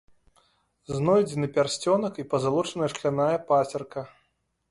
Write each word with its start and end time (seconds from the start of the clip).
Знойдзены 0.99 1.47
пярсцёнак 1.57 2.13
і 2.23 2.27
пазалочаная 2.33 2.89
шкляная 2.93 3.31
пацерка. 3.51 4.01